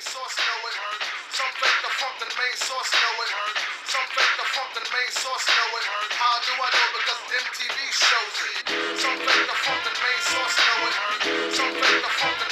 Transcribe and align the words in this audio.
main 0.00 0.12
source 0.16 0.36
know 0.40 0.60
it. 0.64 0.76
Some 1.28 1.52
fake 1.60 1.80
the 1.84 1.92
funk, 2.00 2.16
the 2.24 2.28
main 2.32 2.56
source 2.56 2.88
know 2.88 3.20
it. 3.20 3.30
Some 3.84 4.08
fake 4.16 4.34
the 4.40 4.46
funk, 4.48 4.70
the 4.72 4.84
main 4.88 5.12
source 5.12 5.44
know 5.44 5.76
it. 5.76 5.84
How 6.16 6.40
do 6.40 6.52
I 6.56 6.68
know? 6.72 6.88
Because 6.96 7.20
MTV 7.28 7.76
shows 7.92 8.36
it. 8.48 8.56
Some 8.96 9.18
fake 9.20 9.44
the 9.44 9.56
funk, 9.60 9.80
the 9.84 9.92
main 10.00 10.20
source 10.24 10.56
know 10.56 10.88
it. 10.88 10.96
Some 11.52 11.72
fake 11.76 12.00
the 12.00 12.12
funk, 12.16 12.36
the 12.40 12.49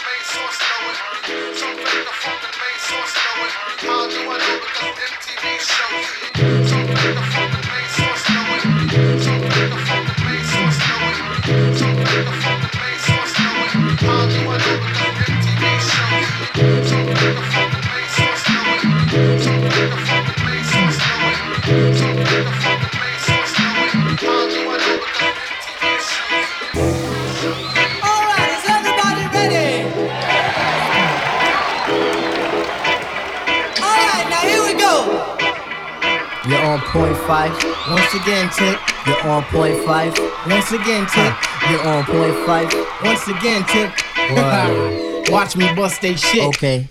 point 36.89 37.17
five. 37.19 37.53
Once 37.89 38.15
again, 38.15 38.51
tick. 38.51 38.79
You're 39.07 39.27
on 39.29 39.45
point 39.45 39.85
five. 39.85 40.13
Once 40.47 40.73
again, 40.73 41.07
tick. 41.07 41.35
You're 41.71 41.87
on 41.87 42.05
point 42.05 42.37
five. 42.47 42.73
Once 43.03 43.29
again, 43.29 43.65
tick. 43.67 43.91
What? 44.33 45.31
Watch 45.31 45.57
me 45.57 45.73
bust 45.75 46.01
they 46.01 46.17
shit. 46.17 46.45
Okay. 46.45 46.89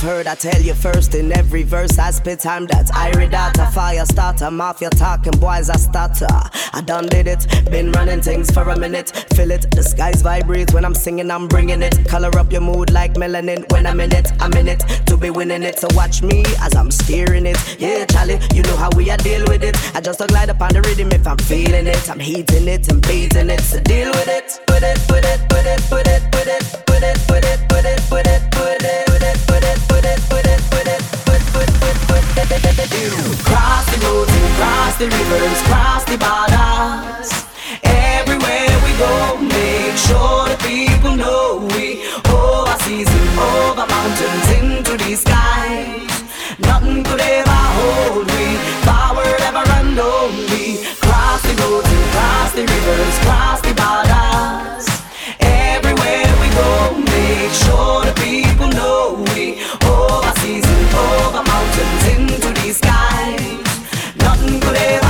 You've 0.00 0.08
heard, 0.08 0.26
I 0.26 0.34
tell 0.34 0.60
you 0.60 0.74
first. 0.74 1.14
In 1.14 1.32
every 1.32 1.62
verse, 1.62 1.98
I 1.98 2.10
spit 2.10 2.40
time 2.40 2.66
that's 2.66 2.90
irie 2.92 3.30
data, 3.30 3.66
fire 3.72 4.04
starter, 4.04 4.50
mafia 4.50 4.90
talking, 4.90 5.38
boys, 5.38 5.68
I 5.70 5.76
stutter. 5.76 6.26
I 6.72 6.80
done 6.84 7.06
did 7.06 7.26
it, 7.26 7.46
been 7.70 7.92
running 7.92 8.20
things 8.20 8.50
for 8.50 8.62
a 8.62 8.78
minute. 8.78 9.10
Feel 9.34 9.50
it, 9.50 9.70
the 9.70 9.82
skies 9.82 10.22
vibrate 10.22 10.72
when 10.72 10.84
I'm 10.84 10.94
singing, 10.94 11.30
I'm 11.30 11.48
bringing 11.48 11.82
it. 11.82 12.08
Color 12.08 12.36
up 12.38 12.52
your 12.52 12.60
mood 12.60 12.90
like 12.90 13.14
melanin. 13.14 13.70
When 13.72 13.86
I'm 13.86 14.00
in 14.00 14.12
it, 14.12 14.30
I'm 14.40 14.52
in 14.54 14.68
it 14.68 14.80
to 15.06 15.16
be 15.16 15.30
winning 15.30 15.62
it. 15.62 15.78
So 15.78 15.88
watch 15.92 16.22
me 16.22 16.44
as 16.60 16.74
I'm 16.74 16.90
steering 16.90 17.46
it. 17.46 17.58
Yeah, 17.78 18.04
Charlie, 18.06 18.38
you 18.54 18.62
know 18.62 18.76
how 18.76 18.90
we 18.96 19.10
a 19.10 19.16
deal 19.16 19.44
with 19.48 19.62
it. 19.62 19.76
I 19.94 20.00
just 20.00 20.20
a 20.20 20.26
glide 20.26 20.50
upon 20.50 20.72
the 20.72 20.82
rhythm 20.82 21.10
if 21.12 21.26
I'm 21.26 21.38
feeling 21.38 21.86
it. 21.86 22.10
I'm 22.10 22.20
heating 22.20 22.68
it 22.68 22.90
and 22.90 23.02
beating 23.02 23.50
it. 23.50 23.60
So 23.60 23.80
deal 23.80 24.10
with 24.10 24.28
it, 24.28 24.60
put 24.66 24.82
it, 24.82 24.98
put 25.08 25.24
it, 25.24 25.40
put 25.48 25.66
it, 25.66 25.80
put 25.90 26.06
it, 26.06 26.22
put 26.32 26.46
it, 26.46 26.64
put 26.86 27.02
it, 27.02 27.18
put 27.26 27.44
it, 27.44 27.68
put 27.68 27.84
it, 27.84 27.99
the 35.00 35.06
rivers, 35.06 35.62
cross 35.62 36.04
the 36.04 36.18
borders. 36.20 37.32
Everywhere 37.82 38.74
we 38.84 38.92
go, 39.00 39.40
make 39.40 39.96
sure 39.96 40.44
the 40.44 40.58
people 40.60 41.16
know 41.16 41.66
we 41.72 42.04
overseas 42.28 43.08
and 43.08 43.38
over 43.40 43.86
mountains 43.88 44.48
into 44.60 44.98
the 45.02 45.16
skies. 45.16 46.12
Nothing 46.58 47.02
could 47.02 47.18
ever 47.18 47.60
hold 47.80 48.26
we 48.28 48.46
forward 48.84 49.40
ever 49.48 49.64
and 49.80 49.98
only. 49.98 50.84
Cross 51.00 51.48
the 51.48 51.54
roads 51.62 51.88
and 51.88 52.06
cross 52.12 52.52
the 52.52 52.64
rivers, 52.68 53.16
cross 53.24 53.60
the 53.64 53.72
borders. 53.80 54.84
Everywhere 55.40 56.28
we 56.44 56.48
go, 56.60 56.72
make 57.08 57.52
sure 57.64 58.04
the 58.04 58.12
people 58.20 58.68
know 58.68 59.24
we 59.32 59.64
overseas 59.80 60.66
and 60.68 60.92
over 60.92 61.42
mountains 61.42 62.04
into 62.12 62.52
the 62.52 62.72
skies. 62.74 63.69
soledad. 64.72 65.09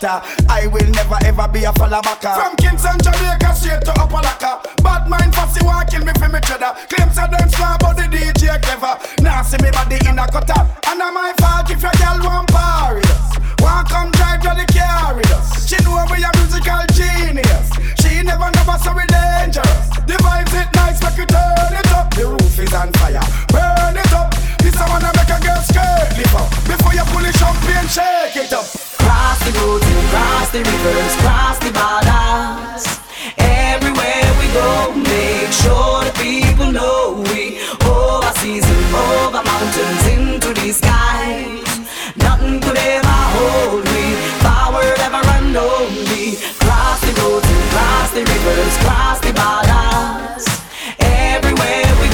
Be 0.00 0.06
a 0.06 0.20
trendsetter. 0.20 0.48
I 0.48 0.66
will 0.66 0.90
never 0.92 1.18
ever 1.24 1.48
be 1.48 1.64
a 1.64 1.72
follow 1.72 2.00
backer. 2.02 2.34
From 2.34 2.56
Kingston, 2.56 2.98
Jamaica, 3.02 3.54
straight 3.54 3.82
to 3.84 3.92
Upalaka. 3.92 4.82
Bad 4.82 5.08
mind 5.08 5.34
fussy 5.34 5.64
walking 5.64 6.04
me 6.04 6.12
for 6.18 6.28
me 6.28 6.40
cheddar. 6.40 6.74
Claims 6.88 7.18
I 7.18 7.26
don't 7.28 7.50
smart, 7.50 7.80
but 7.80 7.96
the 7.96 8.04
DJ 8.04 8.60
clever. 8.62 8.98
Now 9.22 9.42
see 9.42 9.58
me 9.62 9.70
body 9.70 9.98
in 10.08 10.18
a 10.18 10.26
cutter. 10.26 10.60
And 10.88 11.02
I'm 11.02 11.14
my 11.14 11.32
fault 11.38 11.70
if 11.70 11.82
your 11.82 11.92
girl 11.98 12.18
want 12.24 12.50
us. 12.54 13.38
Want 13.60 13.88
come 13.88 14.10
drive 14.12 14.40
to 14.42 14.52
the 14.54 14.66
car 14.72 15.14
with 15.14 15.30
us. 15.32 15.68
She 15.68 15.76
know 15.84 16.04
we 16.10 16.22
a 16.22 16.30
musical 16.36 16.84
genius. 16.92 17.70
She 18.00 18.22
never 18.22 18.50
us 18.52 18.84
so 18.84 18.92
we 18.94 19.04
dangerous. 19.06 19.88
The 20.06 20.16
vibes 20.22 20.54
it 20.54 20.68
nice, 20.74 21.02
make 21.02 21.18
you 21.18 21.26
turn 21.26 21.72
it 21.72 21.92
up. 21.92 22.12
The 22.14 22.26
roof 22.26 22.58
is 22.58 22.72
on 22.74 22.92
fire, 22.92 23.22
burn 23.48 23.96
it 23.96 24.12
up. 24.12 24.45
This 24.62 24.76
I 24.76 24.88
wanna 24.88 25.10
make 25.16 25.30
a 25.30 25.38
girl 25.40 25.62
skirt 25.62 26.08
lift 26.18 26.34
up. 26.34 26.48
Before 26.66 26.94
you 26.94 27.04
pull 27.12 27.24
it 27.24 27.34
champagne, 27.36 27.88
shake 27.88 28.36
it 28.36 28.52
up. 28.52 28.66
Cross 29.02 29.38
the 29.44 29.52
roads 29.60 29.86
and 29.86 30.04
cross 30.10 30.48
the 30.50 30.60
rivers, 30.64 31.14
cross 31.22 31.56
the 31.64 31.70
borders. 31.76 32.84
Everywhere 33.38 34.28
we 34.40 34.46
go, 34.52 34.92
make 34.96 35.52
sure 35.52 36.04
the 36.04 36.12
people 36.18 36.70
know 36.72 37.22
we 37.30 37.60
overseas 37.86 38.64
and 38.64 38.84
over 38.94 39.42
mountains 39.42 40.04
into 40.14 40.50
the 40.54 40.72
skies. 40.72 41.70
Nothing 42.16 42.60
could 42.60 42.78
ever 42.78 43.18
hold 43.36 43.84
me, 43.94 44.06
forward 44.42 44.98
ever 45.06 45.22
and 45.36 45.56
only. 45.56 46.36
Cross 46.62 47.00
the 47.06 47.12
roads 47.20 47.46
and 47.46 47.64
cross 47.72 48.10
the 48.16 48.22
rivers, 48.24 48.76
cross 48.84 49.18
the 49.20 49.32
borders. 49.32 50.65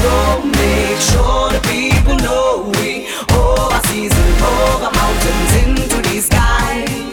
Make 0.03 0.99
sure 0.99 1.49
the 1.51 1.61
people 1.63 2.15
know 2.17 2.71
we 2.75 3.07
oh, 3.29 3.69
overseas 3.71 4.11
and 4.11 4.41
over 4.41 4.89
oh, 4.89 4.97
mountains 4.99 5.51
into 5.63 6.01
the 6.09 6.19
skies. 6.19 7.12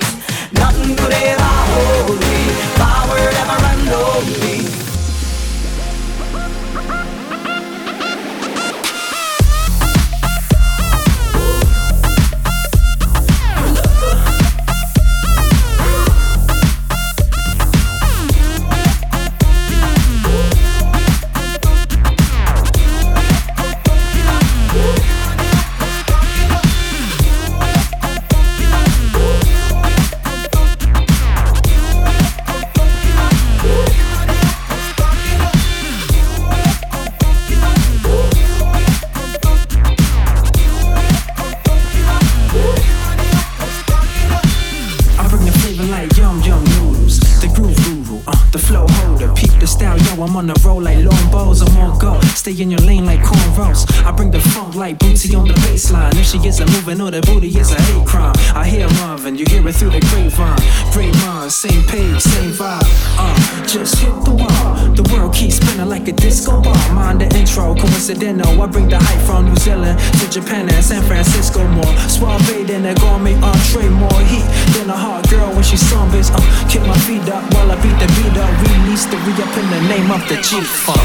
She 56.30 56.38
isn't 56.46 56.70
moving, 56.70 57.00
or 57.00 57.10
the 57.10 57.20
booty 57.22 57.48
is 57.58 57.72
a 57.72 57.80
hate 57.82 58.06
crime. 58.06 58.34
I 58.54 58.64
hear 58.64 58.86
Marvin, 59.02 59.34
you 59.34 59.44
hear 59.50 59.66
it 59.66 59.74
through 59.74 59.90
the 59.90 59.98
grapevine. 59.98 60.62
Great 60.92 61.14
minds, 61.26 61.56
same 61.56 61.82
page, 61.90 62.22
same 62.22 62.52
vibe. 62.54 62.86
Uh, 63.18 63.66
just 63.66 63.98
hit 63.98 64.14
the 64.22 64.30
wall. 64.30 64.70
The 64.94 65.02
world 65.10 65.34
keeps 65.34 65.56
spinning 65.56 65.88
like 65.88 66.06
a 66.06 66.12
disco 66.12 66.62
ball. 66.62 66.78
Mind 66.94 67.20
the 67.20 67.26
intro, 67.36 67.74
coincidental. 67.74 68.62
I 68.62 68.66
bring 68.66 68.88
the 68.88 68.98
hype 68.98 69.22
from 69.26 69.46
New 69.46 69.56
Zealand 69.56 69.98
to 70.20 70.30
Japan 70.30 70.70
and 70.70 70.84
San 70.84 71.02
Francisco 71.02 71.66
more. 71.66 71.94
Suave 72.06 72.46
than 72.68 72.86
a 72.86 72.94
gourmet 72.94 73.34
entree, 73.42 73.88
more 73.88 74.22
heat 74.30 74.46
than 74.78 74.88
a 74.88 74.96
hot 74.96 75.28
girl 75.30 75.50
when 75.50 75.64
she 75.64 75.74
sunbaths. 75.74 76.30
Uh, 76.30 76.38
kick 76.70 76.82
my 76.86 76.98
feet 77.10 77.26
up 77.26 77.42
while 77.54 77.72
I 77.72 77.76
beat 77.82 77.98
the 77.98 78.06
beat 78.14 78.38
up. 78.38 78.54
Release 78.70 79.04
the 79.10 79.18
re 79.26 79.34
up 79.34 79.50
in 79.58 79.66
the 79.66 79.80
name 79.90 80.10
of 80.14 80.22
the 80.30 80.38
G 80.46 80.62
Funk. 80.62 81.02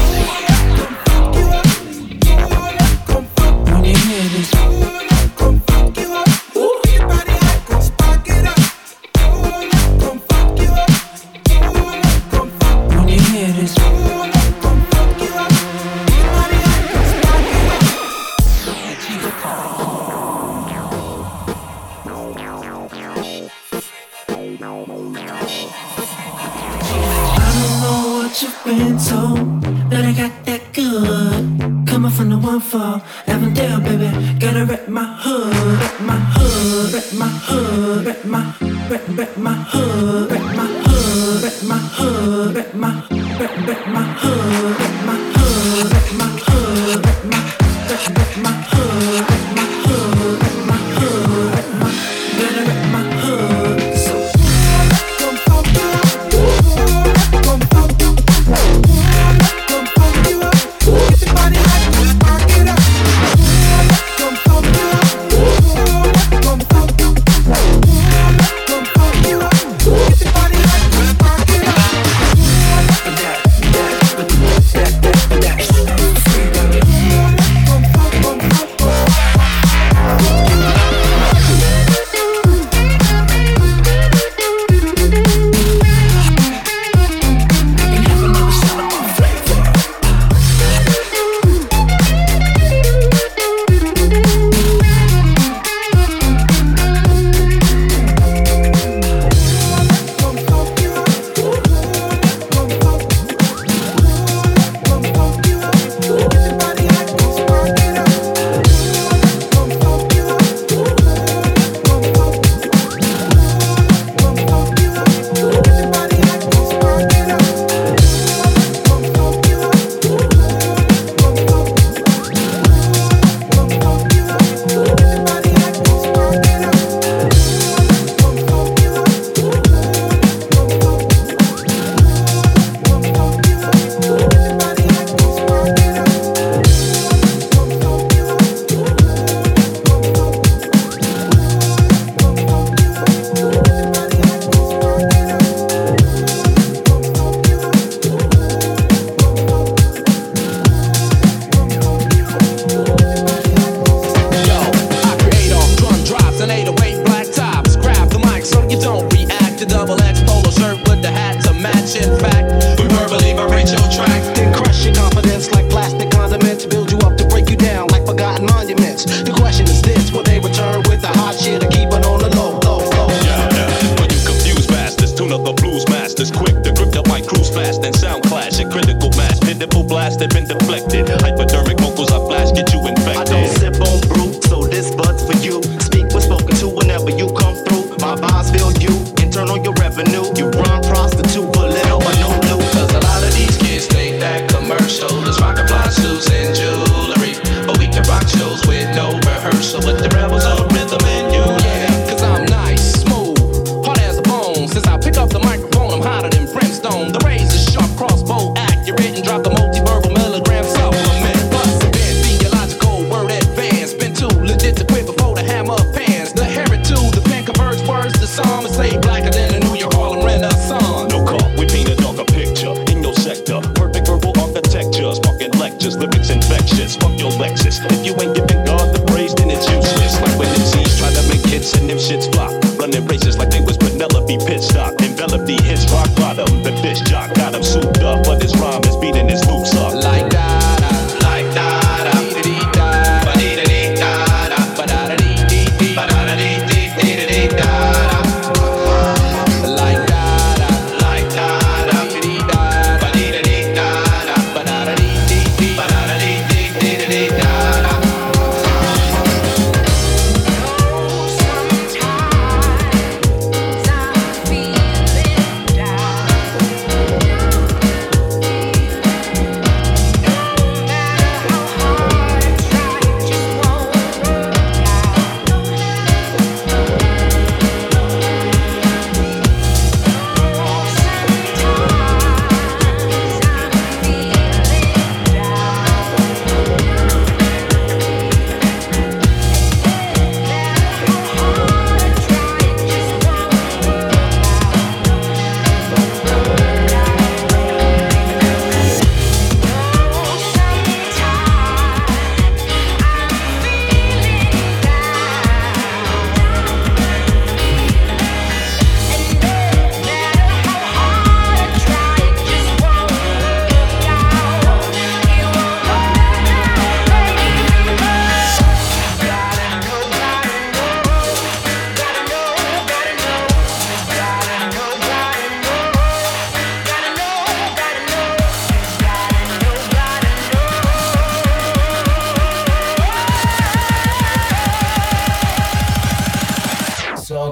When 3.74 3.84
you 3.84 3.96
hear 4.06 4.22
this. 4.30 4.75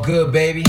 Good, 0.04 0.32
baby. 0.32 0.64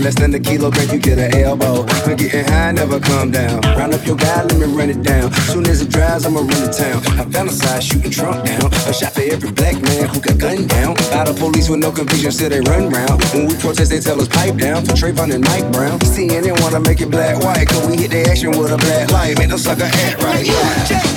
less 0.00 0.14
than 0.14 0.34
a 0.34 0.40
kilogram, 0.40 0.88
you 0.90 0.98
get 0.98 1.18
an 1.18 1.34
elbow. 1.36 1.84
Been 2.04 2.16
getting 2.16 2.44
high, 2.44 2.72
never 2.72 2.98
come 3.00 3.30
down. 3.30 3.60
Round 3.76 3.94
up 3.94 4.04
your 4.06 4.16
guy, 4.16 4.42
let 4.44 4.58
me 4.58 4.66
run 4.66 4.90
it 4.90 5.02
down. 5.02 5.32
Soon 5.52 5.66
as 5.66 5.82
it 5.82 5.90
dries, 5.90 6.24
I'ma 6.24 6.40
run 6.40 6.48
to 6.48 6.72
town. 6.72 6.98
I 7.18 7.24
found 7.24 7.48
a 7.48 7.52
side 7.52 7.82
shooting 7.82 8.10
Trump 8.10 8.44
down. 8.44 8.72
A 8.88 8.92
shot 8.92 9.12
for 9.12 9.22
every 9.22 9.52
black 9.52 9.80
man 9.82 10.08
who 10.08 10.20
got 10.20 10.38
gunned 10.38 10.68
down. 10.68 10.94
By 11.12 11.24
the 11.24 11.34
police 11.34 11.68
with 11.68 11.80
no 11.80 11.92
conviction, 11.92 12.32
still 12.32 12.50
they 12.50 12.60
run 12.60 12.88
round. 12.90 13.22
When 13.32 13.46
we 13.46 13.54
protest, 13.56 13.90
they 13.90 14.00
tell 14.00 14.20
us 14.20 14.28
pipe 14.28 14.56
down. 14.56 14.84
For 14.84 14.92
Trayvon 14.92 15.34
and 15.34 15.44
Mike 15.44 15.70
Brown. 15.72 15.98
CNN 16.00 16.60
wanna 16.62 16.80
make 16.80 17.00
it 17.00 17.10
black 17.10 17.42
white, 17.42 17.68
cause 17.68 17.86
we 17.86 17.96
hit 17.96 18.10
the 18.10 18.22
action 18.30 18.50
with 18.50 18.72
a 18.72 18.78
black 18.78 19.10
light. 19.10 19.38
Make 19.38 19.50
them 19.50 19.58
sucker 19.58 19.84
act 19.84 20.22
right. 20.22 20.46
Yeah. 20.46 21.09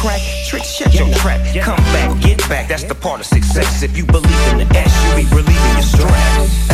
crack, 0.00 0.22
trick, 0.46 0.64
shut 0.64 0.94
your 0.94 1.12
trap. 1.14 1.40
Come 1.62 1.76
back, 1.92 2.20
get 2.22 2.38
back, 2.48 2.68
that's 2.68 2.84
the 2.84 2.94
part 2.94 3.20
of 3.20 3.26
success. 3.26 3.82
If 3.82 3.96
you 3.96 4.04
believe 4.04 4.46
in 4.52 4.58
the 4.58 4.76
S, 4.76 4.92
you 5.04 5.24
be 5.24 5.28
relieving 5.34 5.72
your 5.74 5.82
stress. 5.82 6.68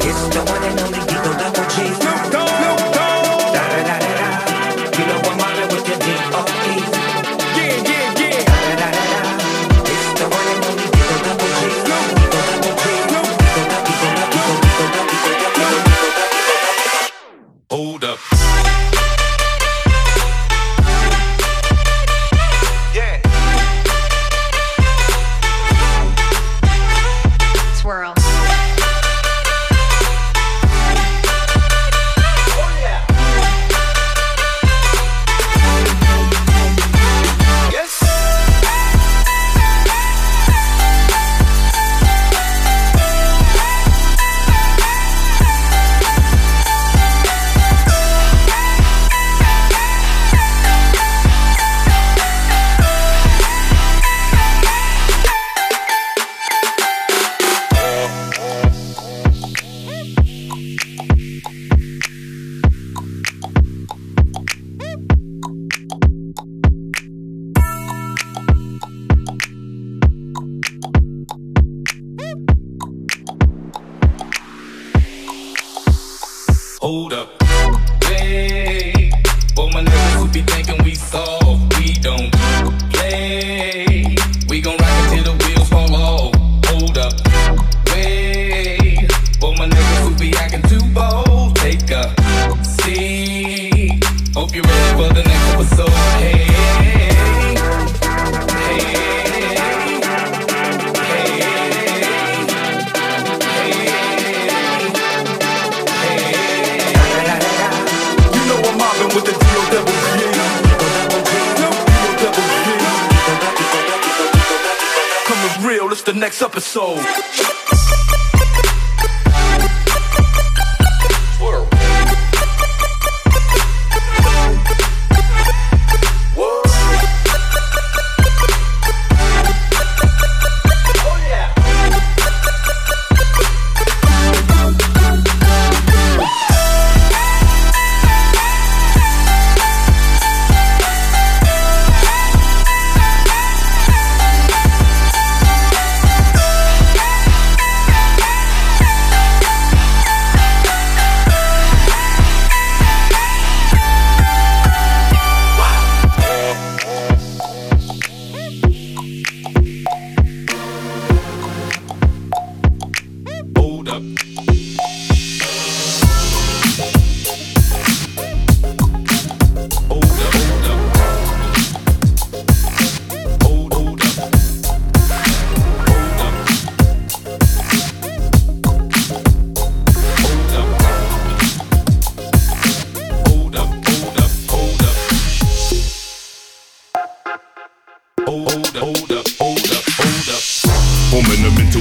It's 0.00 0.28
the 0.34 0.42
one 0.50 0.62
and 0.64 0.80
only 0.80 1.00
D-O-Double 1.06 1.68
G. 2.88 2.91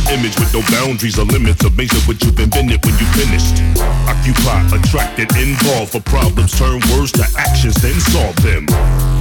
Image 0.09 0.37
with 0.39 0.53
no 0.53 0.61
boundaries 0.71 1.19
or 1.19 1.25
limits. 1.25 1.63
Amazing 1.63 2.01
what 2.07 2.23
you've 2.23 2.39
invented 2.39 2.83
when 2.85 2.95
you 2.97 3.07
finished. 3.13 3.61
Occupy, 4.07 4.65
attracted, 4.73 5.29
involved 5.37 5.91
for 5.91 6.01
problems. 6.01 6.57
Turn 6.57 6.79
words 6.95 7.11
to 7.13 7.25
actions, 7.37 7.75
then 7.81 7.99
solve 8.09 8.35
them. 8.41 8.65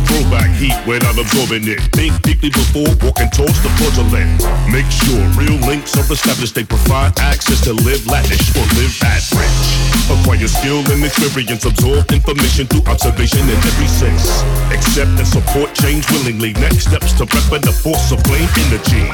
Throwback 0.06 0.50
heat 0.56 0.76
without 0.86 1.18
absorbing 1.18 1.68
it. 1.68 1.80
Think 1.92 2.14
deeply 2.22 2.50
before 2.50 2.88
walking 3.02 3.30
towards 3.30 3.60
the 3.62 3.70
fraudulent. 3.76 4.42
Make 4.70 4.88
sure 4.90 5.20
real 5.36 5.58
links 5.66 5.96
are 5.96 6.12
established. 6.12 6.54
They 6.54 6.64
provide 6.64 7.18
access 7.20 7.60
to 7.64 7.72
live 7.72 8.06
lavish 8.06 8.54
or 8.56 8.66
live 8.78 8.94
rich. 9.36 9.79
Acquire 10.10 10.48
skill 10.50 10.82
and 10.90 11.04
experience. 11.04 11.64
Absorb 11.64 12.10
information 12.10 12.66
through 12.66 12.82
observation 12.90 13.46
in 13.46 13.54
every 13.54 13.86
sense. 13.86 14.42
Accept 14.74 15.14
and 15.14 15.26
support 15.26 15.70
change 15.74 16.02
willingly. 16.10 16.52
Next 16.58 16.90
steps 16.90 17.14
to 17.22 17.24
weapon 17.30 17.62
the 17.62 17.70
force 17.70 18.10
of 18.10 18.18
flame 18.26 18.50
energy. 18.66 19.06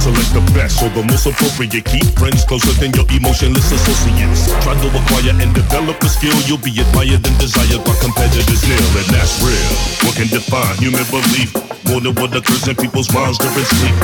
Select 0.00 0.32
the 0.32 0.42
best 0.56 0.80
or 0.80 0.88
the 0.96 1.04
most 1.04 1.28
appropriate. 1.28 1.84
Keep 1.84 2.16
friends 2.16 2.44
closer 2.48 2.72
than 2.80 2.96
your 2.96 3.04
emotionless 3.12 3.68
associates. 3.68 4.48
Try 4.64 4.72
to 4.72 4.88
acquire 4.88 5.36
and 5.36 5.52
develop 5.52 6.00
a 6.00 6.08
skill. 6.08 6.36
You'll 6.48 6.64
be 6.64 6.72
admired 6.72 7.20
and 7.20 7.36
desired 7.36 7.84
by 7.84 7.92
competitors 8.00 8.64
nil, 8.64 8.88
and 8.96 9.08
that's 9.12 9.44
real. 9.44 9.68
What 10.08 10.16
can 10.16 10.32
define 10.32 10.80
human 10.80 11.04
belief? 11.12 11.67
More 11.88 12.04
than 12.04 12.14
what 12.20 12.36
occurs 12.36 12.68
in 12.68 12.76
people's 12.76 13.08
minds 13.14 13.40
sleep. 13.40 13.96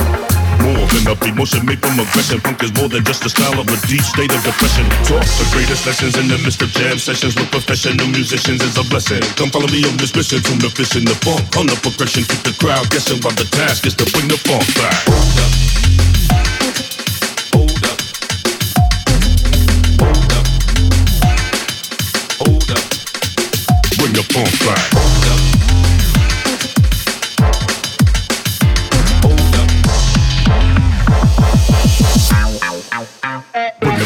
More 0.65 0.87
than 0.89 1.05
a 1.05 1.13
emotion 1.29 1.65
made 1.65 1.77
from 1.77 1.99
aggression. 2.01 2.41
Punk 2.41 2.63
is 2.63 2.73
more 2.73 2.89
than 2.89 3.05
just 3.05 3.23
a 3.25 3.29
style 3.29 3.59
of 3.59 3.69
a 3.69 3.77
deep 3.85 4.01
state 4.01 4.33
of 4.33 4.41
depression. 4.41 4.89
Talk 5.05 5.21
the 5.21 5.45
greatest 5.53 5.85
lessons 5.85 6.17
in 6.17 6.27
the 6.27 6.39
midst 6.41 6.63
of 6.63 6.69
jam 6.69 6.97
sessions 6.97 7.35
with 7.35 7.51
professional 7.51 8.07
musicians 8.07 8.63
is 8.63 8.75
a 8.77 8.83
blessing. 8.89 9.21
Come 9.37 9.51
follow 9.51 9.67
me 9.67 9.85
on 9.85 9.97
this 9.97 10.15
mission 10.15 10.41
to 10.41 10.53
the 10.57 10.69
fish 10.73 10.95
in 10.95 11.05
the 11.05 11.13
funk. 11.21 11.45
On 11.57 11.67
the 11.67 11.77
progression, 11.85 12.23
keep 12.25 12.41
the 12.41 12.57
crowd 12.57 12.89
guessing 12.89 13.21
while 13.21 13.37
the 13.37 13.45
task 13.53 13.85
is 13.85 13.93
to 13.93 14.05
bring 14.09 14.27
the 14.33 14.37
funk 14.41 14.65
back. 14.73 15.05
Hold 22.41 22.65
up. 22.65 22.81
Bring 24.01 24.13
the 24.17 24.25
funk 24.33 24.49
back. 24.65 25.14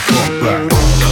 Funk 0.10 0.42
back. 0.42 1.09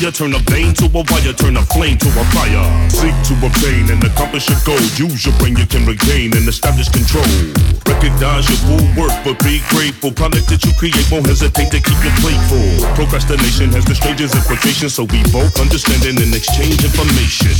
Desire. 0.00 0.12
Turn 0.12 0.34
a 0.34 0.38
vein 0.50 0.72
to 0.74 0.86
a 0.86 1.04
wire, 1.10 1.32
turn 1.32 1.56
a 1.56 1.62
flame 1.62 1.98
to 1.98 2.08
a 2.08 2.24
fire. 2.32 2.90
Seek 2.90 3.14
to 3.28 3.46
obtain 3.46 3.90
and 3.90 4.02
accomplish 4.04 4.48
your 4.48 4.58
goal. 4.64 4.80
Use 4.96 5.26
your 5.26 5.36
brain, 5.38 5.56
you 5.56 5.66
can 5.66 5.86
regain 5.86 6.36
and 6.36 6.48
establish 6.48 6.88
control. 6.88 7.89
Recognize 8.00 8.48
your 8.48 8.60
full 8.64 8.86
worth, 8.96 9.12
but 9.28 9.36
be 9.44 9.60
grateful. 9.68 10.08
Product 10.08 10.48
that 10.48 10.64
you 10.64 10.72
create 10.80 11.04
won't 11.12 11.28
hesitate 11.28 11.68
to 11.68 11.84
keep 11.84 12.00
you 12.00 12.08
playful. 12.24 12.80
Procrastination 12.96 13.68
has 13.76 13.84
the 13.84 13.92
strangest 13.92 14.32
implications, 14.32 14.96
so 14.96 15.04
we 15.04 15.20
both 15.28 15.52
understanding 15.60 16.16
and 16.16 16.32
exchange 16.32 16.80
information. 16.80 17.52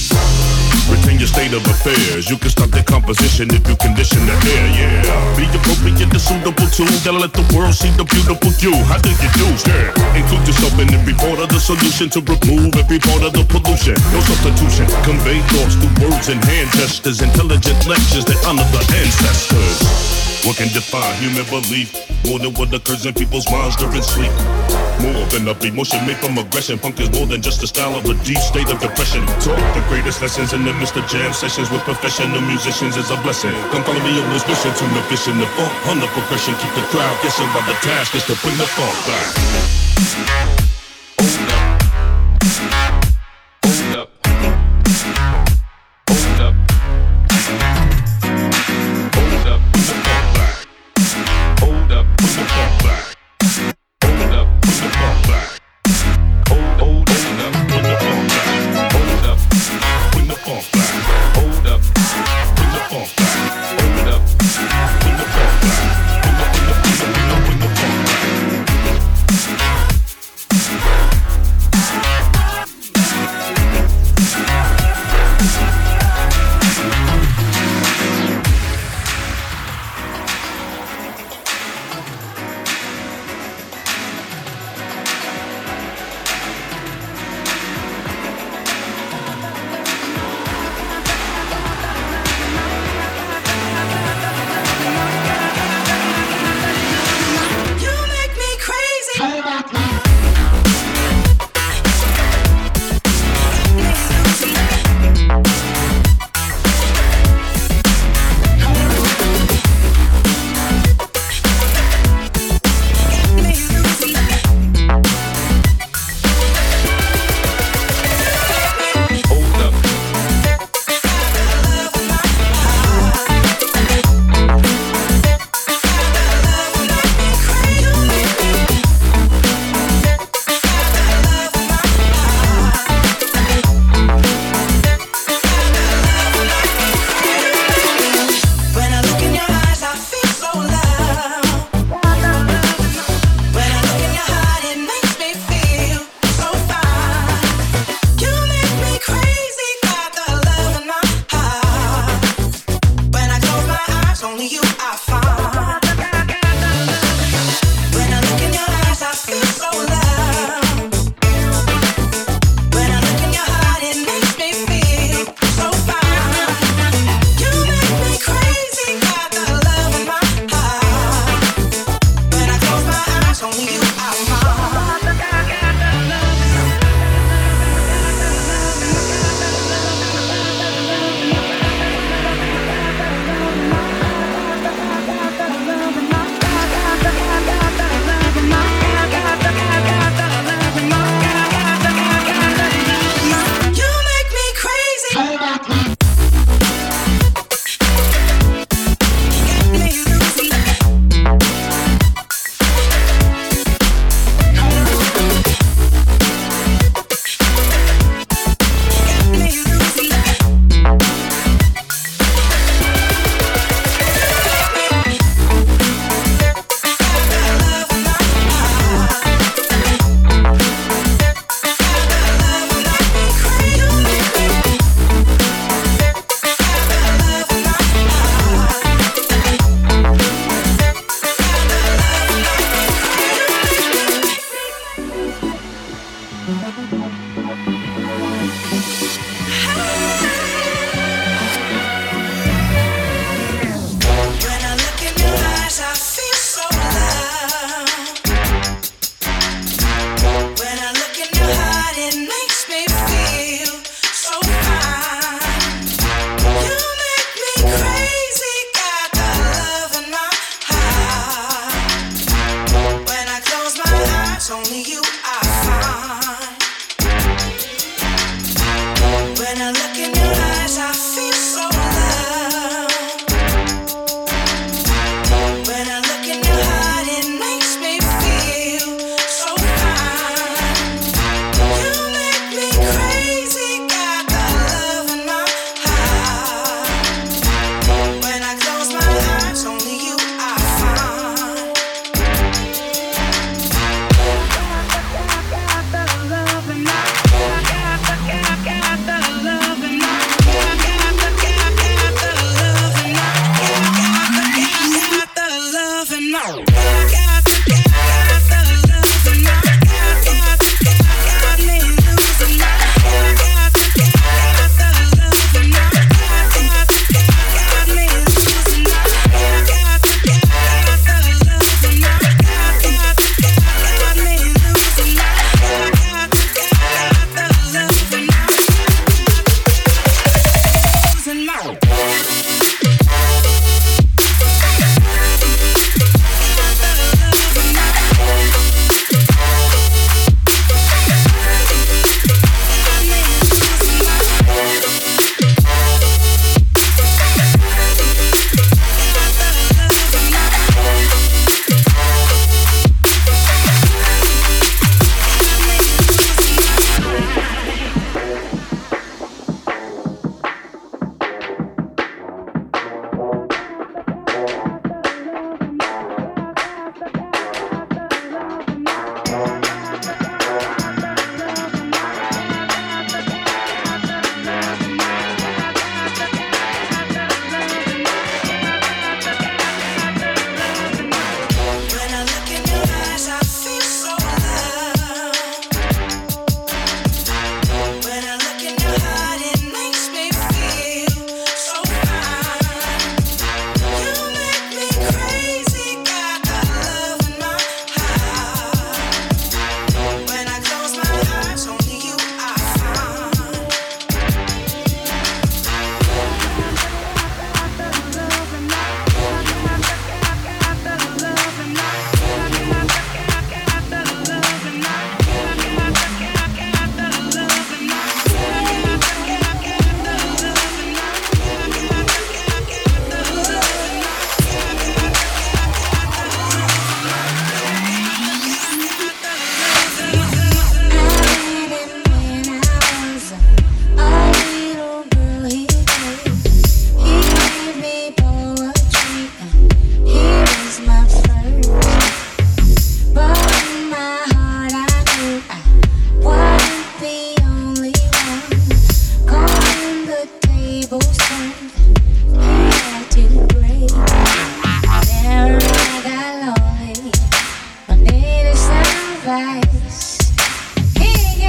Retain 0.88 1.20
your 1.20 1.28
state 1.28 1.52
of 1.52 1.60
affairs. 1.68 2.32
You 2.32 2.40
can 2.40 2.48
stop 2.48 2.72
the 2.72 2.80
composition 2.80 3.52
if 3.52 3.68
you 3.68 3.76
condition 3.84 4.24
the 4.24 4.32
air, 4.32 4.64
yeah. 4.80 5.04
Be 5.36 5.44
appropriate 5.52 6.08
and 6.08 6.16
suitable 6.16 6.72
too. 6.72 6.88
Gotta 7.04 7.20
let 7.20 7.36
the 7.36 7.44
world 7.52 7.76
see 7.76 7.92
the 8.00 8.08
beautiful 8.08 8.48
you. 8.64 8.72
How 8.88 8.96
do 8.96 9.12
you 9.12 9.28
do? 9.36 9.44
Yeah. 9.68 9.92
Include 10.16 10.48
yourself 10.48 10.72
in 10.80 10.88
every 10.88 11.20
part 11.20 11.36
of 11.36 11.52
the 11.52 11.60
solution 11.60 12.08
to 12.16 12.24
remove 12.24 12.80
every 12.80 12.96
part 12.96 13.28
of 13.28 13.36
the 13.36 13.44
pollution. 13.44 13.92
No 14.08 14.24
substitution. 14.24 14.88
Convey 15.04 15.44
thoughts 15.52 15.76
through 15.76 15.92
words 16.00 16.32
and 16.32 16.40
hand 16.48 16.72
gestures. 16.80 17.20
Intelligent 17.20 17.84
lectures 17.84 18.24
that 18.24 18.40
honor 18.48 18.64
the 18.72 18.80
ancestors. 19.04 20.29
What 20.44 20.56
can 20.56 20.72
define 20.72 21.12
human 21.20 21.44
belief? 21.52 21.92
More 22.24 22.38
than 22.38 22.56
what 22.56 22.72
occurs 22.72 23.04
in 23.04 23.12
people's 23.12 23.44
minds 23.52 23.76
during 23.76 24.00
sleep. 24.00 24.32
More 25.04 25.28
than 25.28 25.44
a 25.44 25.52
emotion 25.60 26.00
made 26.08 26.16
from 26.16 26.38
aggression. 26.38 26.78
Punk 26.78 26.98
is 26.98 27.12
more 27.12 27.26
than 27.26 27.42
just 27.42 27.62
a 27.62 27.66
style 27.66 27.92
of 27.92 28.08
a 28.08 28.14
deep 28.24 28.40
state 28.40 28.72
of 28.72 28.80
depression. 28.80 29.20
Talk 29.44 29.60
the 29.76 29.84
greatest 29.92 30.22
lessons 30.22 30.54
in 30.54 30.64
the 30.64 30.72
midst 30.72 30.96
of 30.96 31.06
jam 31.08 31.34
sessions 31.34 31.70
with 31.70 31.82
professional 31.82 32.40
musicians 32.40 32.96
is 32.96 33.10
a 33.10 33.20
blessing. 33.20 33.52
Come 33.68 33.84
follow 33.84 34.00
me 34.00 34.16
on 34.16 34.32
this 34.32 34.48
mission 34.48 34.72
to 34.72 34.84
the 34.96 35.02
vision, 35.12 35.36
the 35.36 35.46
funk 35.60 35.72
on 35.92 36.00
the 36.00 36.08
progression. 36.16 36.54
Keep 36.56 36.72
the 36.72 36.88
crowd 36.88 37.16
guessing 37.22 37.46
while 37.52 37.66
the 37.68 37.76
task 37.84 38.14
is 38.14 38.24
to 38.24 38.34
bring 38.40 38.56
the 38.56 38.64
funk 38.64 38.96
back. 39.04 39.60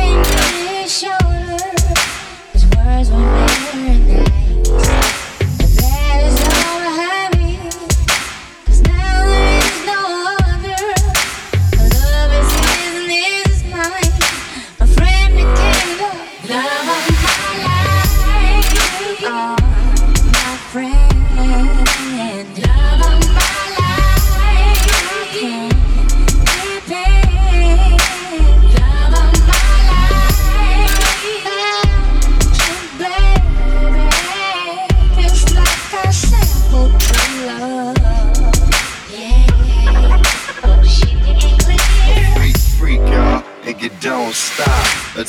His 0.02 0.99
shoulder, 0.99 1.58
his 2.54 2.66
words 2.76 3.12
were 3.12 3.47
very 3.72 4.01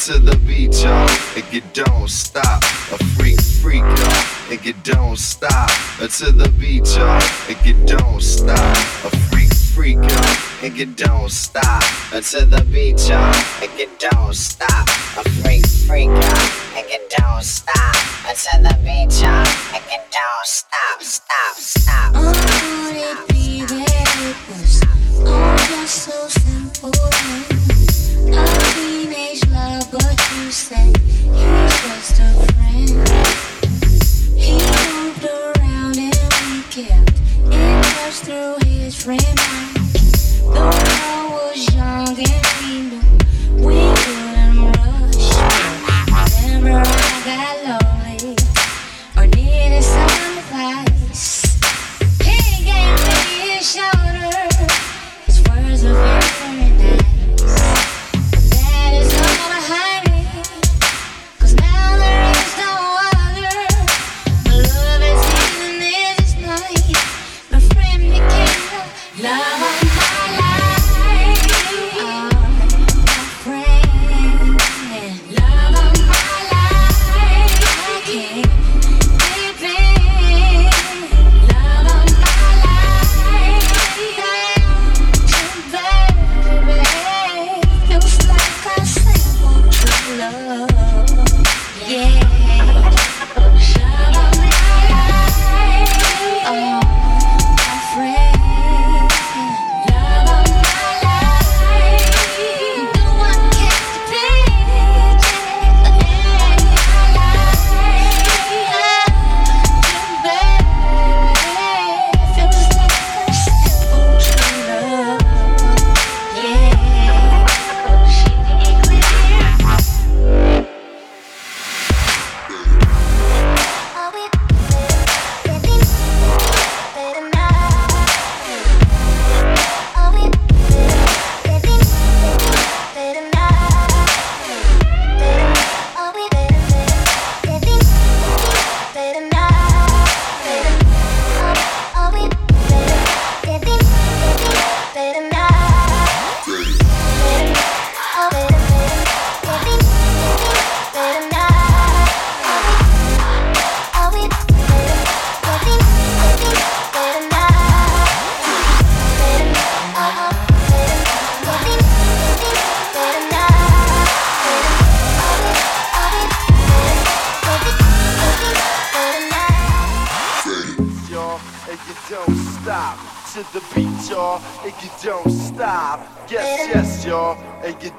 to 0.06 0.18
the 0.18 0.36
beat, 0.38 0.82
y'all, 0.82 1.08
and 1.36 1.44
you 1.52 1.62
don't 1.74 2.10
stop. 2.10 2.60
A 2.90 2.98
freak, 3.14 3.40
freak, 3.40 3.82
y'all, 3.82 4.50
and 4.50 4.64
you 4.66 4.72
don't 4.82 5.16
stop. 5.16 5.70
To 5.98 6.32
the 6.32 6.52
beat, 6.58 6.88
y'all, 6.96 7.22
and 7.48 7.64
you 7.64 7.74
don't 7.86 8.20
stop. 8.20 8.76
A 9.04 9.10
freak, 9.30 9.54
freak, 9.54 9.98
y'all, 9.98 10.36
and 10.64 10.76
you 10.76 10.86
don't 10.86 11.30
stop. 11.30 11.84
To 12.10 12.44
the 12.44 12.66
beat, 12.72 12.98
y'all, 13.08 13.32
and 13.62 13.78
you 13.78 13.88
don't 14.00 14.34
stop. 14.34 14.88
A 15.18 15.28
freak, 15.38 15.64
freak, 15.86 16.08
y'all, 16.08 16.48
and 16.74 16.90
you 16.90 16.98
don't 17.16 17.44
stop. 17.44 17.94
To 18.26 18.58
the 18.60 18.76
beat, 18.82 19.22
y'all, 19.22 19.46
and 19.70 19.84
you 19.86 20.00
don't 20.10 20.46
stop, 20.46 21.00
stop, 21.00 21.54
stop. 21.54 22.12
Oh, 22.16 22.90
it 22.90 23.28
be 23.28 23.64
that 23.66 24.16
it 24.18 24.36
was 24.48 24.82
all 25.28 25.56
just 25.58 25.94
so 25.94 26.28
simple? 26.28 27.51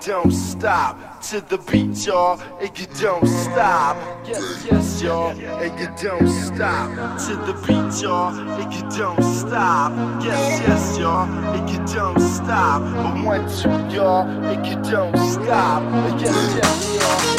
Don't 0.05 0.31
stop. 0.31 1.21
To 1.29 1.39
the 1.39 1.57
beat, 1.57 2.05
y'all, 2.05 2.39
and 2.59 2.77
you 2.77 2.85
don't 2.99 3.25
stop. 3.25 3.95
Yes, 4.27 4.65
yes, 4.69 5.01
y'all, 5.01 5.29
and 5.29 5.79
you 5.79 5.87
don't 6.01 6.27
stop. 6.27 7.17
To 7.25 7.35
the 7.47 7.53
beat, 7.65 8.01
y'all, 8.01 8.35
and 8.35 8.73
you 8.73 8.81
don't 8.97 9.23
stop. 9.23 9.93
Yes, 10.21 10.61
yes, 10.67 10.97
y'all, 10.97 11.27
and 11.55 11.69
you 11.69 11.77
don't 11.95 12.19
stop. 12.19 12.81
But 12.81 13.23
one, 13.23 13.47
two, 13.47 13.95
y'all, 13.95 14.27
and 14.27 14.65
you 14.65 14.75
don't 14.91 15.17
stop. 15.17 15.83
Yes, 16.19 16.55
yes, 16.55 16.95
y'all. 16.95 17.33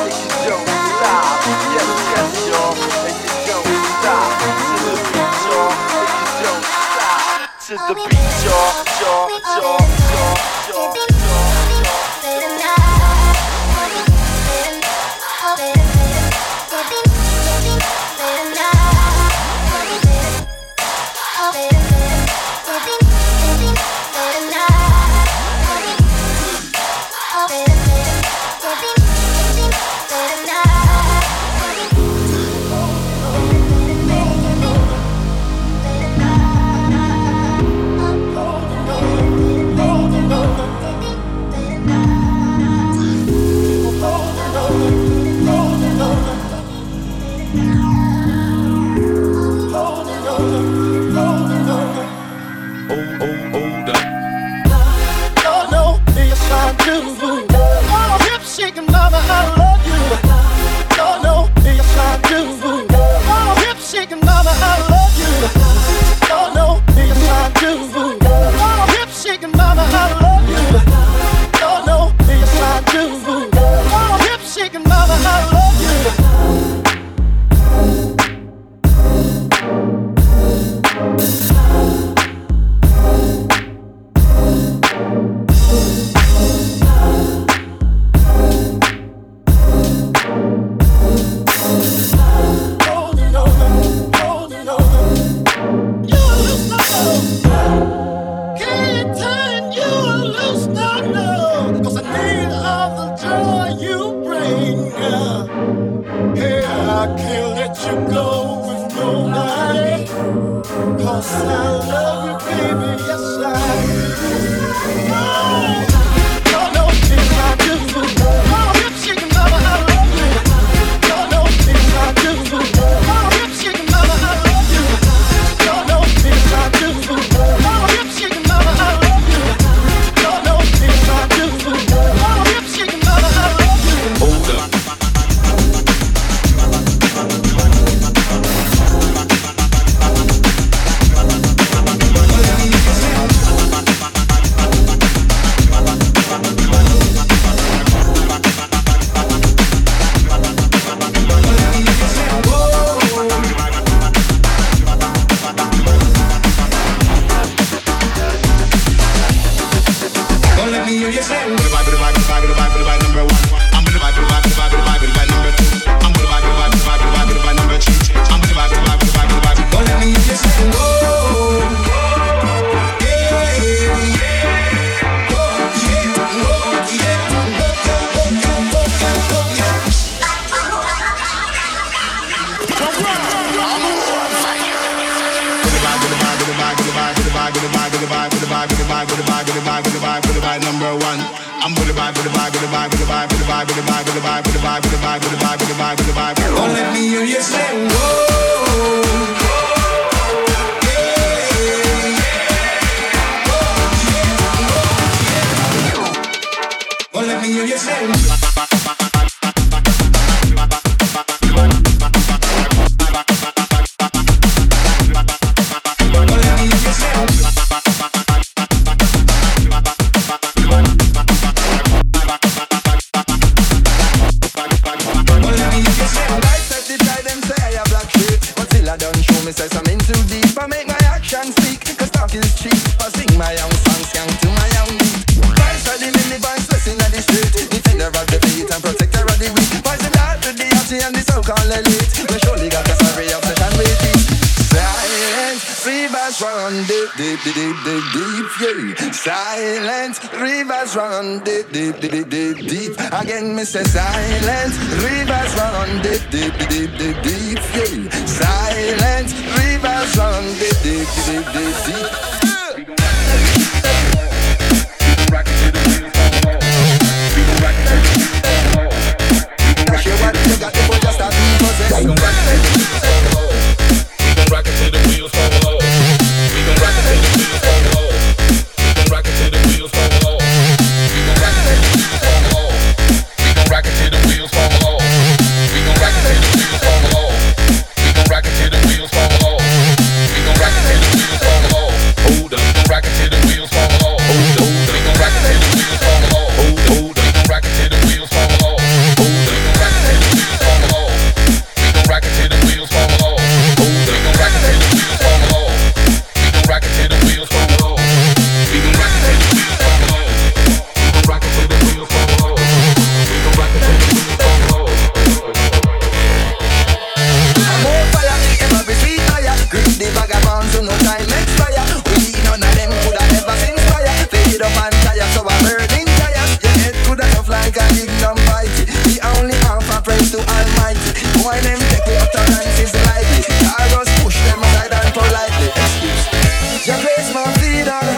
and 0.00 0.14
you 0.14 0.28
don't 0.48 0.68
stop. 0.68 1.40
Yes, 1.74 1.88
yes, 2.16 2.48
y'all, 2.48 3.09
To 7.70 7.76
the 7.76 7.94
beat, 7.94 8.18
y'all, 8.42 8.84
y'all, 9.00 9.30
y'all, 9.30 9.78
y'all, 10.68 10.96
y'all. 10.98 11.09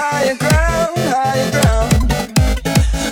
higher 0.03 0.35
ground, 0.35 0.99
higher 1.15 1.51
ground. 1.55 1.95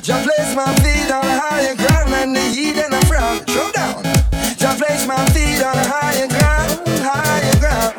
Just 0.03 0.27
place 0.27 0.55
my 0.57 0.75
feet 0.83 1.11
on 1.11 1.23
higher 1.23 1.75
ground 1.77 2.11
and 2.15 2.35
the 2.35 2.43
heat 2.43 2.77
and 2.83 2.93
down. 3.73 4.03
Just 4.59 4.79
place 4.83 5.07
my 5.07 5.23
feet 5.31 5.63
on 5.63 5.79
higher 5.95 6.27
ground, 6.27 6.83
higher 7.07 7.57
ground. 7.63 7.95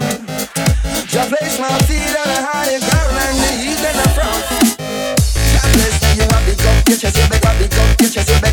Just 1.07 1.29
place 1.31 1.57
my 1.59 1.71
feet 1.87 2.15
on 2.19 2.27
higher 2.51 2.79
ground 2.79 3.15
and 3.25 3.37
the 3.39 3.51
heat 3.63 3.81
and 3.89 3.97
you 6.17 6.23
up, 6.27 6.43
your 6.87 6.97
chest, 6.97 7.17
you 7.17 7.23
up, 7.23 7.99
your 8.01 8.09
chest, 8.09 8.29
you 8.29 8.50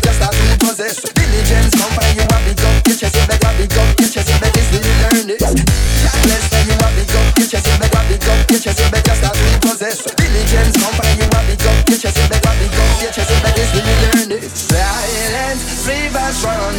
run. 16.43 16.75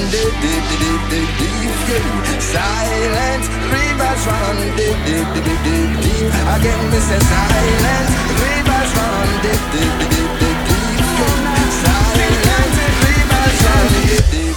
Silence, 2.41 3.47
rivers 3.73 4.23
run, 4.27 4.59
dip, 4.77 4.99
deep. 5.05 6.31
Again, 6.55 6.83
we 6.91 6.99
say 6.99 7.21
silence, 7.33 8.13
rivers 8.43 8.91
run, 8.97 9.29
deep. 9.43 9.63
Silence, 11.83 12.77
rivers 13.05 13.59
run. 13.67 14.50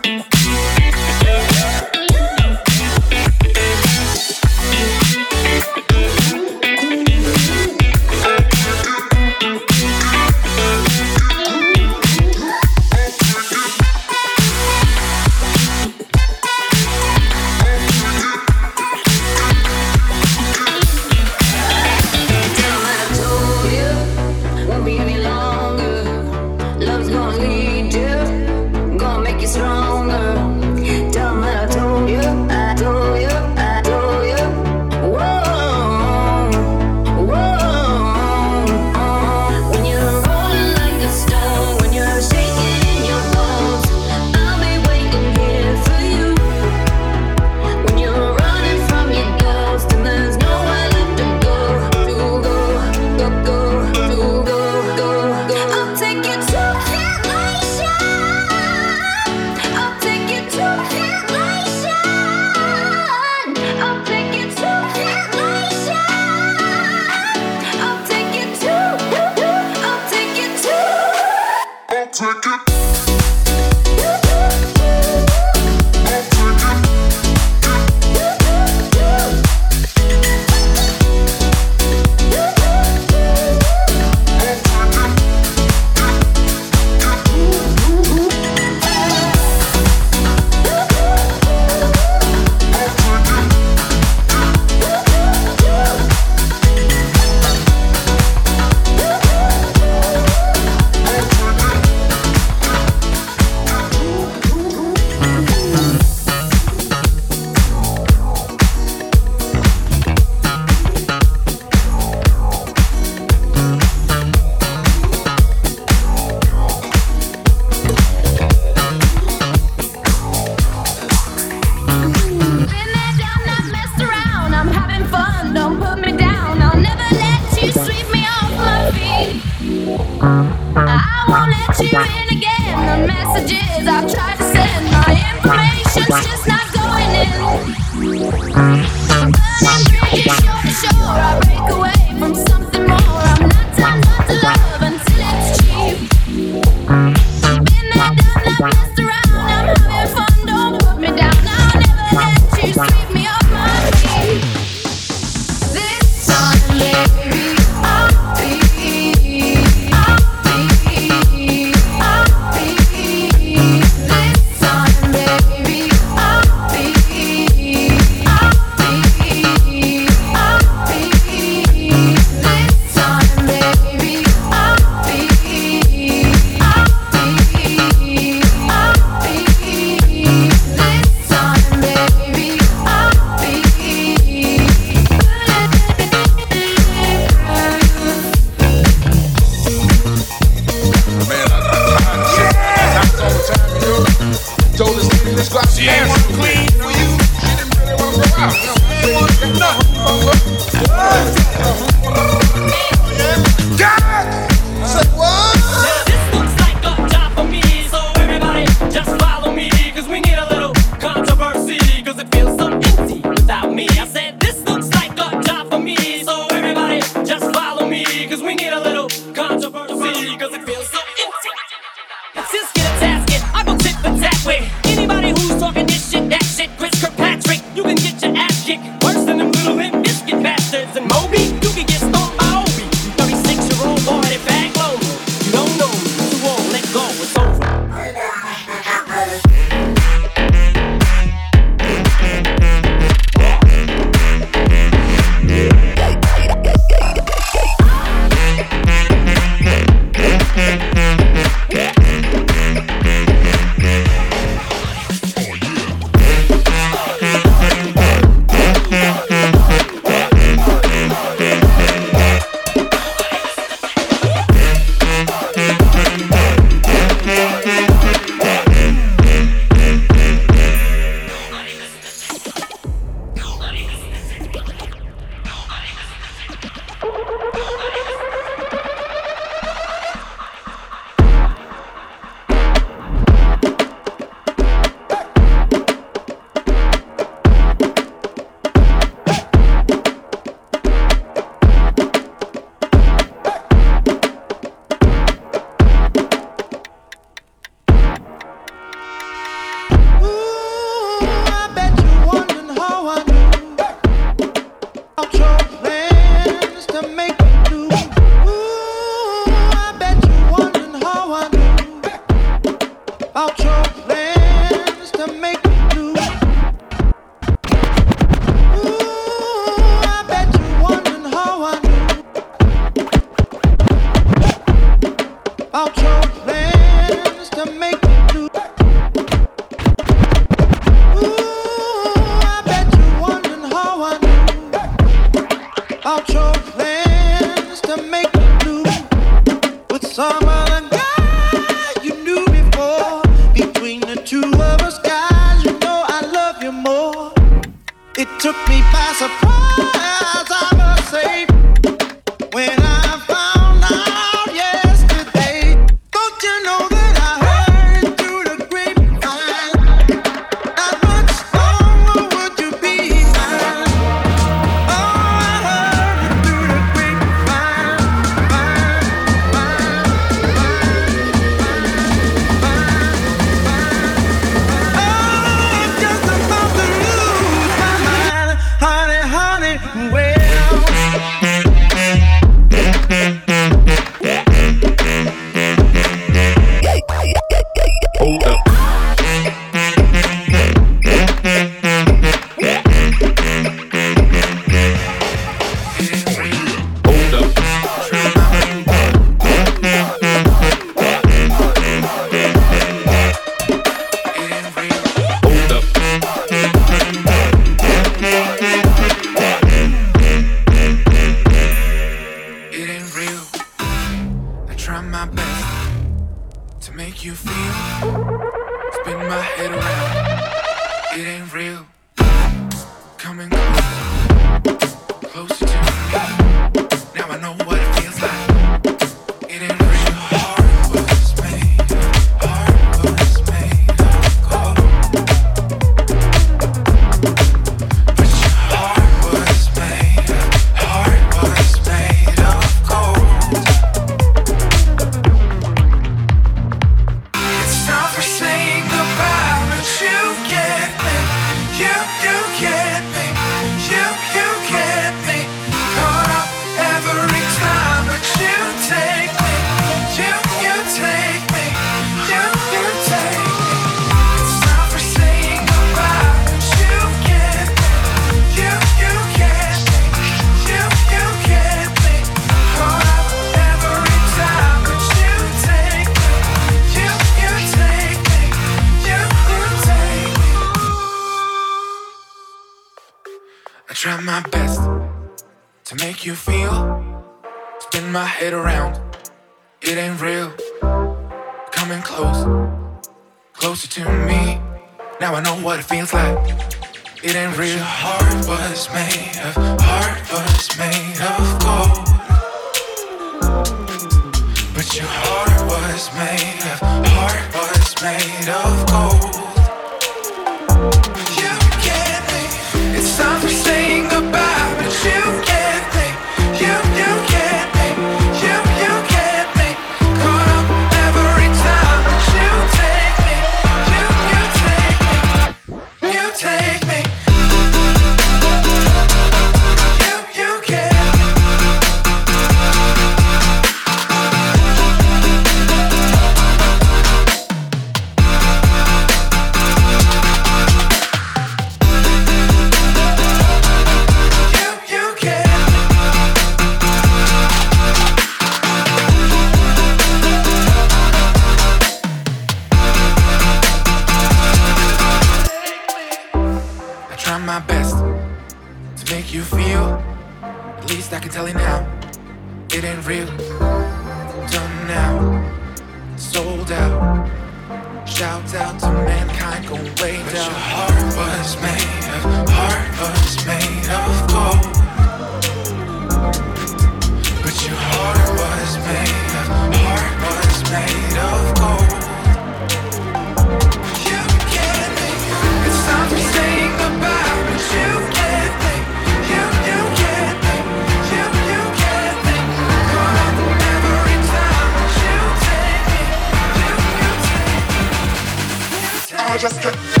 Just 599.41 600.00